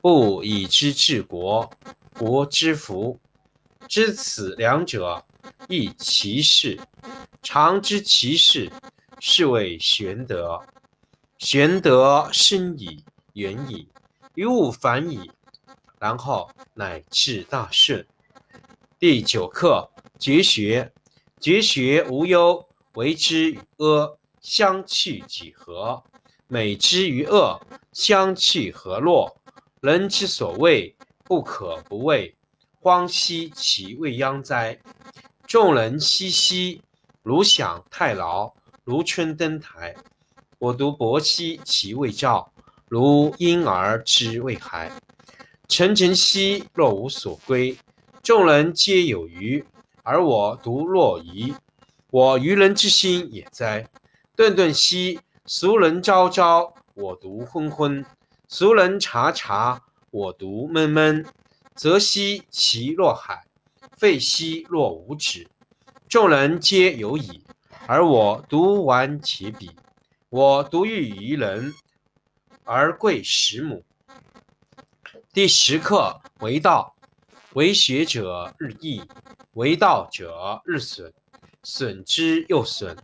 [0.00, 1.70] 不以知治国，
[2.18, 3.18] 国之福。
[3.88, 5.24] 知此两者，
[5.68, 6.78] 亦其事。
[7.42, 8.70] 常知其事，
[9.18, 10.60] 是谓玄德。
[11.38, 13.88] 玄德深矣，远矣，
[14.34, 15.30] 于物反矣，
[15.98, 18.06] 然后乃至大顺。
[18.98, 20.92] 第九课绝学。
[21.40, 26.02] 绝学无忧，为之与阿相去几何？
[26.48, 27.60] 美之与恶，
[27.92, 29.37] 相去何若？
[29.80, 32.34] 人之所谓不可不畏，
[32.80, 34.76] 荒兮其未央哉！
[35.46, 36.82] 众人熙熙，
[37.22, 39.94] 如享太牢，如春登台。
[40.58, 42.52] 我独泊兮其未兆，
[42.88, 44.90] 如婴儿之未孩。
[45.68, 47.78] 沉沉兮若无所归，
[48.20, 49.64] 众人皆有余，
[50.02, 51.54] 而我独若遗。
[52.10, 53.88] 我愚人之心也哉！
[54.34, 58.04] 顿顿兮俗人昭昭，我独昏昏。
[58.50, 61.26] 俗人察察，我独闷闷。
[61.74, 63.44] 则兮其若海，
[63.98, 65.46] 废兮若无止。
[66.08, 67.44] 众人皆有矣，
[67.86, 69.68] 而我独顽其鄙。
[70.30, 71.74] 我独欲于人，
[72.64, 73.84] 而贵十母。
[75.32, 76.96] 第十课为道，
[77.52, 79.02] 为学者日益，
[79.52, 81.12] 为道者日损，
[81.62, 82.96] 损之又损，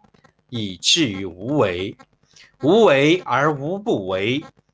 [0.49, 1.95] 以至于无为。
[2.63, 4.43] 无为而无不为。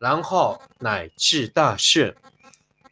[0.00, 2.16] 然后乃至大顺。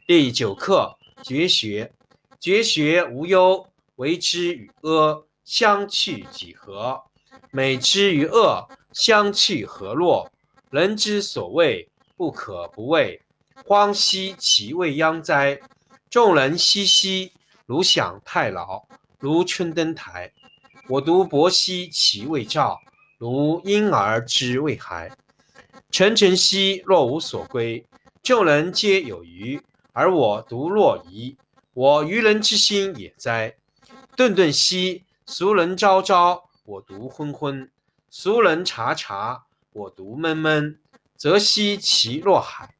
[0.06, 1.90] 第九课绝学。
[2.38, 7.02] 绝学无忧，为之与阿相去几何？
[7.50, 10.30] 美之与恶，相去何若？
[10.70, 13.20] 人之所谓不可不畏，
[13.64, 15.58] 荒兮其未央哉！
[16.08, 17.32] 众人熙熙，
[17.66, 18.86] 如享太牢，
[19.18, 20.30] 如春登台。
[20.88, 22.78] 我独泊兮其未兆，
[23.18, 25.10] 如婴儿之未孩。
[25.90, 27.84] 沉沉兮若无所归，
[28.22, 29.60] 众人皆有余，
[29.92, 31.36] 而我独若遗。
[31.72, 33.56] 我愚人之心也哉！
[34.16, 37.68] 顿顿兮俗人昭昭，我独昏昏；
[38.10, 40.78] 俗人察察，我独闷闷。
[41.16, 42.74] 则兮其若海，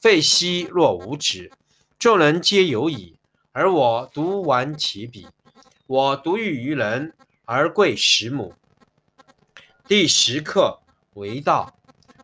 [0.00, 1.52] 废兮若无止。
[1.98, 3.18] 众人皆有矣，
[3.52, 5.26] 而我独顽其鄙。
[5.86, 7.12] 我独欲于人，
[7.44, 8.54] 而贵十母。
[9.86, 10.80] 第十课
[11.14, 11.76] 为道。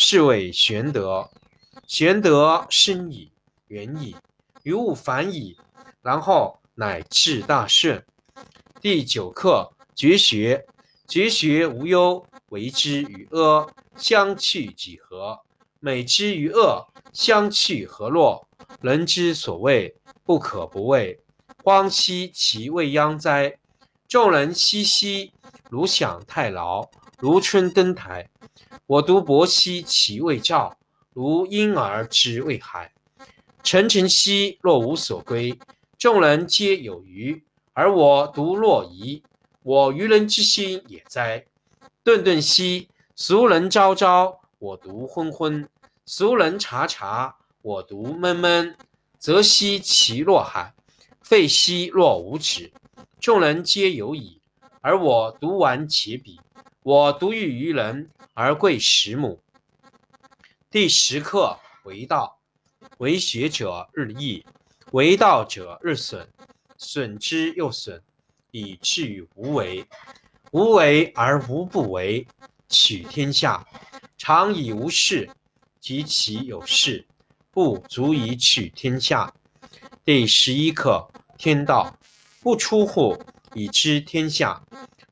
[0.00, 1.28] 是谓玄德。
[1.88, 3.32] 玄德深矣，
[3.66, 4.14] 远矣，
[4.62, 5.58] 于物反矣，
[6.02, 8.06] 然后乃至大顺。
[8.80, 10.64] 第九课绝学。
[11.08, 13.66] 绝学无忧，为之与阿，
[13.96, 15.40] 相去几何？
[15.80, 18.46] 美之与恶，相去何若？
[18.80, 21.18] 人之所谓不可不畏，
[21.64, 23.58] 荒兮其未央哉！
[24.06, 25.32] 众人熙熙，
[25.70, 28.30] 如享太牢，如春登台。
[28.86, 30.76] 我独泊兮其未兆，
[31.12, 32.92] 如婴儿之未孩。
[33.62, 35.58] 沉沉兮若无所归，
[35.98, 37.44] 众人皆有余。
[37.72, 39.22] 而我独若遗，
[39.62, 41.44] 我愚人之心也哉！
[42.02, 45.66] 顿顿兮，俗人昭昭，我独昏昏；
[46.06, 48.76] 俗人察察，我独闷闷。
[49.18, 50.72] 则兮其若海，
[51.22, 52.72] 废兮若无止。
[53.20, 54.40] 众人皆有矣，
[54.80, 56.38] 而我独顽且鄙。
[56.88, 59.42] 我独欲于人而贵十母。
[60.70, 62.38] 第十课为道，
[62.96, 64.42] 为学者日益，
[64.92, 66.26] 为道者日损。
[66.78, 68.02] 损之又损，
[68.52, 69.86] 以至于无为。
[70.52, 72.26] 无为而无不为，
[72.70, 73.62] 取天下
[74.16, 75.28] 常以无事，
[75.78, 77.06] 及其有事，
[77.50, 79.30] 不足以取天下。
[80.06, 81.06] 第十一课：
[81.36, 81.94] 天道
[82.40, 84.62] 不出户，以知天下；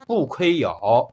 [0.06, 1.12] 不窥有，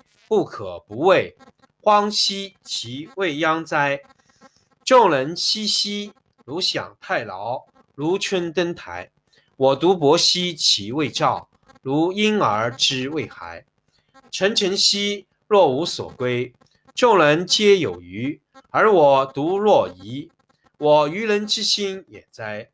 [0.31, 1.35] 不可不畏，
[1.81, 4.01] 荒兮其未央哉！
[4.85, 6.13] 众人熙熙，
[6.45, 9.11] 如享太牢，如春登台。
[9.57, 11.49] 我独泊兮其未兆。
[11.81, 13.65] 如婴儿之未孩，
[14.31, 16.53] 沉沉兮若无所归。
[16.95, 18.39] 众人皆有余，
[18.69, 20.31] 而我独若遗。
[20.77, 22.69] 我愚人之心也哉！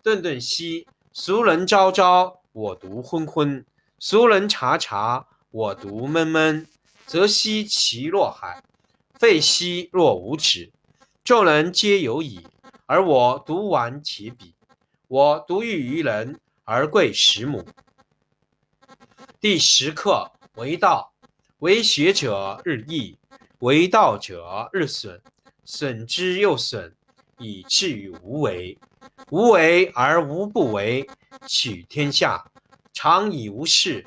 [0.00, 3.64] 顿顿兮俗人昭昭，我独昏昏；
[3.98, 6.68] 俗人察察，我独闷闷。
[7.10, 8.62] 则兮其若海，
[9.14, 10.70] 废兮若无止。
[11.24, 12.46] 众人皆有矣，
[12.86, 14.52] 而我独顽且鄙。
[15.08, 17.66] 我独欲于人而贵十母。
[19.40, 21.12] 第十课为道，
[21.58, 23.18] 为学者日益，
[23.58, 25.20] 为道者日损，
[25.64, 26.94] 损之又损，
[27.38, 28.78] 以至于无为。
[29.30, 31.04] 无为而无不为，
[31.48, 32.44] 取天下
[32.92, 34.06] 常以无事，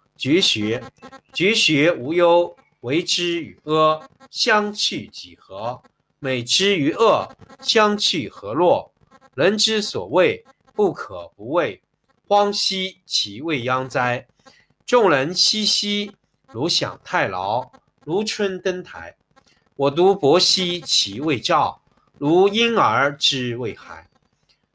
[0.21, 0.83] 绝学。
[1.33, 5.81] 绝学无忧，为之与阿，相去几何？
[6.19, 7.27] 美之与恶，
[7.59, 8.93] 相去何若？
[9.33, 11.81] 人之所谓不可不畏，
[12.27, 14.27] 荒兮其未央哉！
[14.85, 16.11] 众人熙熙，
[16.53, 17.71] 如享太牢，
[18.05, 19.15] 如春登台。
[19.75, 21.81] 我独泊兮其未兆，
[22.19, 24.07] 如婴儿之未孩。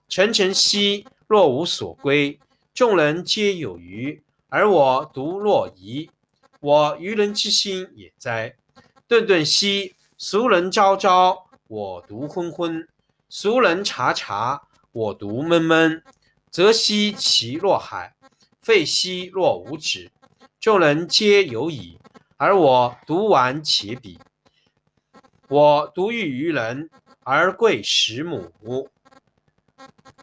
[0.08, 2.40] 沉沉兮若无所归，
[2.74, 4.20] 众人皆有余，
[4.56, 6.10] 而我独若遗。
[6.60, 8.56] 我愚人之心也哉！
[9.06, 12.86] 顿顿兮俗人昭昭，我独昏昏；
[13.28, 16.02] 俗人察察，我独闷闷。
[16.50, 18.14] 则兮其若海，
[18.62, 20.10] 废兮若无止。
[20.58, 21.98] 众人皆有矣，
[22.38, 24.18] 而我独顽且鄙。
[25.48, 26.88] 我独欲于人，
[27.24, 28.50] 而贵十母。